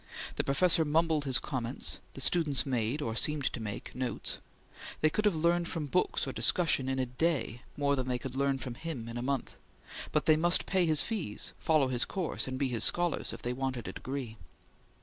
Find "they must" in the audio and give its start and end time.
10.25-10.65